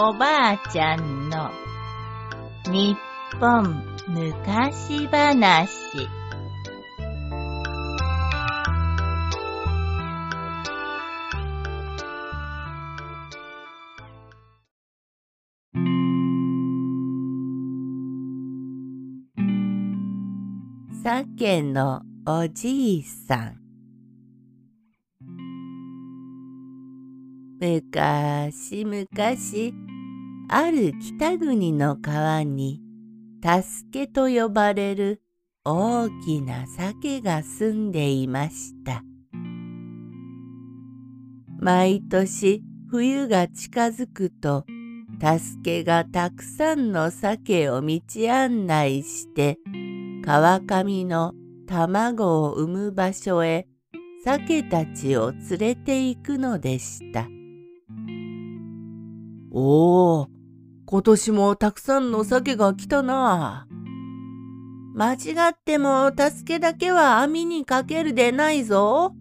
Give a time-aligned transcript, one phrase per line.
[0.00, 1.50] おばあちゃんの
[2.66, 2.96] 日
[3.40, 6.06] 本昔話。
[21.02, 23.58] 鮭のおじいさん。
[27.60, 29.74] むかしむかし
[30.50, 32.80] ある北国の川に
[33.42, 35.22] 助けと呼ばれる
[35.64, 39.02] 大きな鮭が住んでいました。
[41.60, 44.64] 毎年冬が近づくと
[45.20, 49.58] 助けがたくさんの鮭を道案内して
[50.24, 51.34] 川上の
[51.66, 53.66] 卵を産む場所へ
[54.24, 57.28] 鮭たちを連れて行くのでした。
[59.50, 60.28] おお、
[60.90, 63.68] 今年もたくさんの鮭が来たな。
[64.94, 69.12] 間違っても助けだけは網にかけるでないぞ。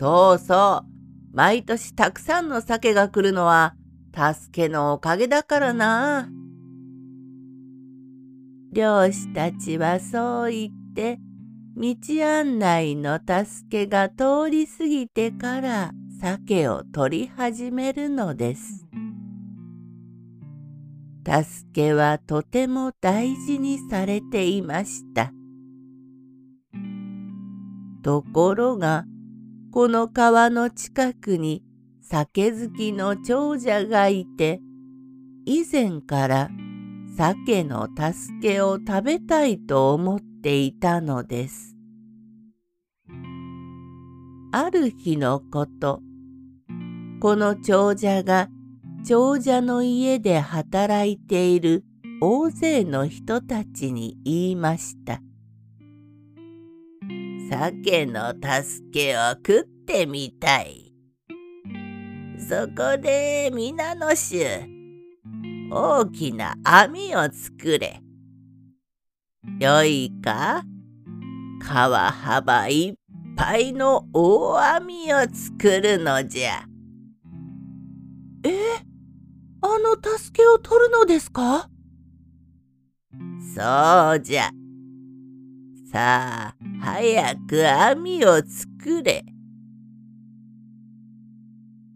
[0.00, 1.36] そうそう。
[1.36, 3.76] 毎年たくさんの鮭が来るのは
[4.12, 6.28] 助けのおかげだからな。
[8.72, 11.20] 漁師たちはそう言って
[11.76, 11.94] 道
[12.26, 18.84] 案内の助けが通り過ぎてから鮭を取り始めるのです。
[21.26, 25.32] 助けはとても大事にされていました。
[28.04, 29.04] ところが
[29.72, 31.64] この川の近くに
[32.00, 34.60] 酒好きの長者がいて
[35.44, 36.50] 以前から
[37.16, 41.74] 鮭の助けを食べたいと思っていたのです。
[44.52, 46.00] ある日のこと、
[47.20, 48.48] この長者が
[49.08, 51.84] 長者の家で働いている
[52.20, 55.20] 大勢の人たちに言いました。
[57.48, 60.92] 鮭の助けを食ってみたい。
[62.48, 64.44] そこで皆の衆、
[65.70, 68.00] 大きな網を作れ。
[69.60, 70.64] よいか？
[71.60, 72.94] 川幅いっ
[73.36, 76.64] ぱいの大網を作るのじゃ。
[79.62, 81.68] あの助けを取るのですか？
[83.54, 84.50] そうじゃ。
[85.90, 89.24] さあ、早く網を作れ。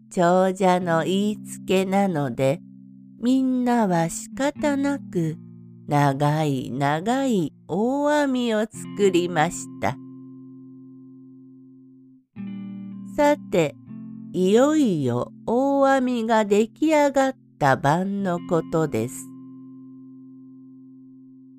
[0.09, 2.61] 長者の言いつけなので、
[3.19, 5.37] みんなは仕方なく
[5.87, 9.95] 長い長い大網を作りました。
[13.15, 13.75] さて、
[14.33, 19.27] いよいよ大網が出来上がったた晩のことです。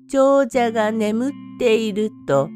[0.09, 2.49] 長者が眠っていると、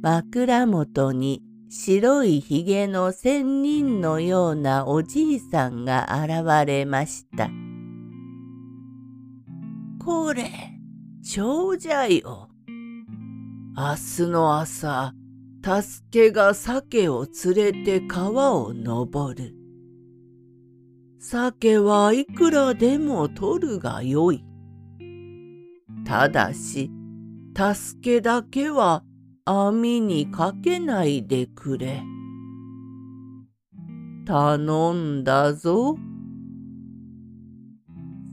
[0.00, 7.50] 枕元に白いひげの仙人のようなおじいさんが現れました。
[9.98, 10.48] これ、
[11.24, 12.48] 長者よ。
[13.76, 15.14] 明日の朝、
[15.64, 19.61] 助けが鮭を連れて川を登る。
[21.24, 24.44] 鮭はいくらでも取るがよい。
[26.04, 26.90] ただし、
[27.56, 29.04] 助けだけは
[29.44, 32.02] 網にかけないでくれ。
[34.26, 35.96] 頼んだぞ。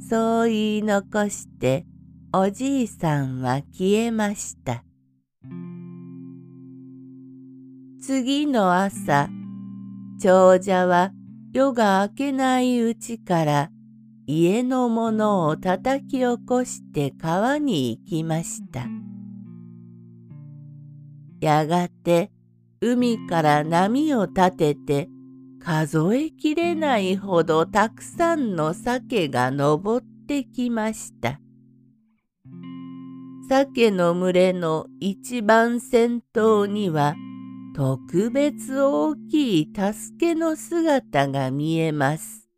[0.10, 1.86] そう言い残して
[2.34, 4.84] おじいさんは消えました。
[8.02, 9.30] 次の朝、
[10.20, 11.12] 長者は
[11.52, 13.72] 夜が明けないうちから
[14.28, 18.86] 家のものを叩き起こして川に行きました。
[21.42, 22.32] やがて
[22.82, 25.10] 海から波を立てて
[25.60, 31.40] 数えきれないほどたくさんの鮭が登ってきました。
[33.50, 37.16] 鮭の群れの一番先頭には
[37.80, 42.50] 特別大きい助けの姿が見えます。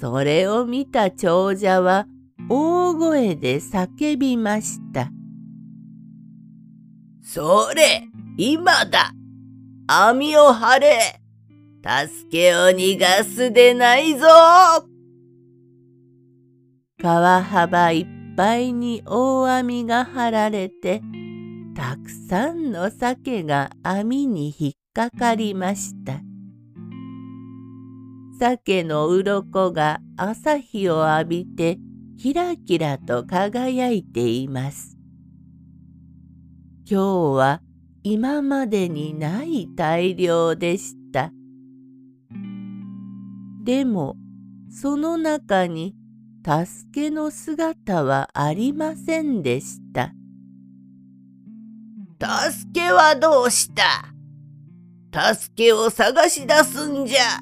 [0.00, 2.06] それを見た長者は
[2.48, 5.10] 大声で叫びました。
[7.22, 8.08] それ、
[8.38, 9.12] 今だ
[9.86, 11.20] 網を張れ
[11.84, 14.26] 助けを逃がすでないぞ
[17.02, 18.06] 川幅いっ
[18.38, 21.02] ぱいに大網が張られて、
[21.74, 26.20] たくさんの鮭が網に引っかかりました。
[28.38, 31.78] 鮭の鱗が朝日を浴びて
[32.18, 34.96] キラキラと輝いています。
[36.90, 37.06] 今日
[37.36, 37.62] は
[38.02, 41.32] 今までにない大量でした。
[43.62, 44.16] でも
[44.70, 45.94] その中に
[46.44, 50.12] 助けの姿はありませんでした。
[52.20, 52.28] 助
[52.74, 55.32] けはどうした？
[55.32, 57.40] 助けを探し出すんじゃ。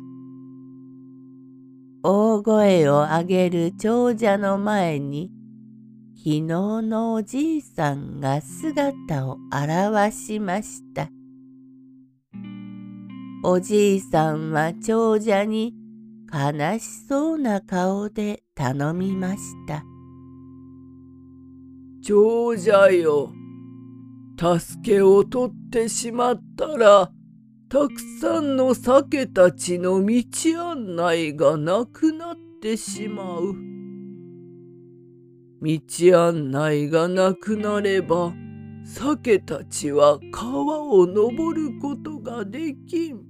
[2.05, 5.33] 大声を上げる長者の前に
[6.17, 11.09] 昨日のおじいさんが姿を現しました。
[13.43, 15.75] おじいさんは長者に
[16.33, 19.83] 悲しそうな顔で頼みました。
[22.01, 23.33] 長者よ、
[24.38, 27.11] 助けを取ってしまったら、
[27.69, 30.25] たくさんの酒たちの道
[30.70, 33.55] 案内がなくなってしまう。
[35.61, 38.32] 道案内がなくなれば、
[38.85, 43.20] 酒たちは川を登ることができん。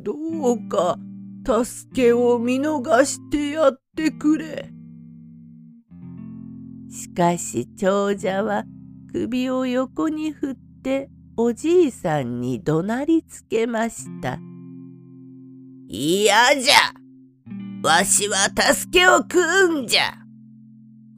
[0.00, 0.98] どうか
[1.44, 4.70] 助けを見逃してやってくれ。
[6.90, 8.64] しかし長者は
[9.12, 14.38] 首を横に振っておじいさんに怒鳴りつけました。
[15.88, 16.74] 嫌じゃ。
[17.82, 20.14] わしは助けを食うんじゃ。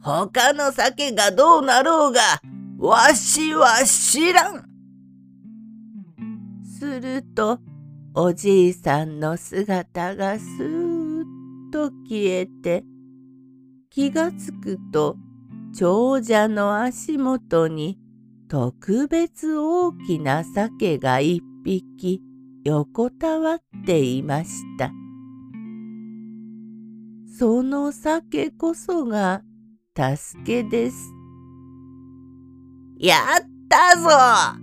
[0.03, 2.21] 他の酒がどうなろうが
[2.79, 4.65] わしは知らん。
[6.79, 7.59] すると
[8.15, 12.85] おじいさんの姿がすーっと消えて
[13.91, 15.17] 気がつくと
[15.73, 17.99] 長者の足元に
[18.49, 22.21] 特別大きな鮭が一匹
[22.65, 24.91] 横たわっていました。
[27.39, 29.43] その鮭こそが
[29.97, 31.13] 助けです。
[32.99, 34.61] やったぞ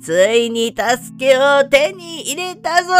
[0.00, 2.92] ついに助けを手に入れたぞ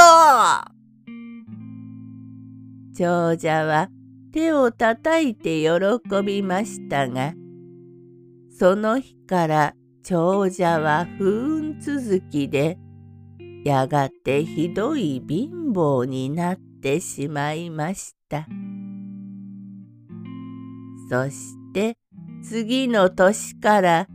[2.95, 3.89] 長者は
[4.33, 7.35] 手をたたいて喜びましたが、
[8.51, 12.79] その日から長者は不運続きで、
[13.65, 18.47] やがてひどい貧乏になってしまいました。
[21.11, 21.97] そして
[22.43, 24.07] 次の年から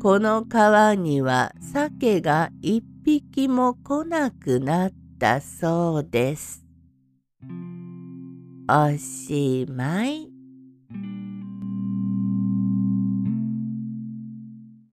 [0.00, 6.63] この川には鮭が一匹も来なくなったそうです。
[8.66, 10.33] おしまい。